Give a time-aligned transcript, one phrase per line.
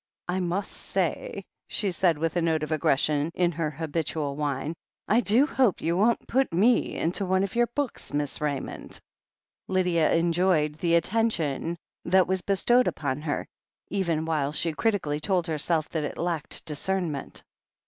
[0.27, 4.73] "I must say," she said with a note of aggression in her habitual whine,
[5.07, 8.99] "I do hope you won't put me into one of your books, Miss Raymond."
[9.67, 13.39] Lydia enjoyed the attention that was bestowed upon THE HEEL OF
[13.91, 17.43] ACHILLES 155 ha", even while she critically told herself that it lacked discernment.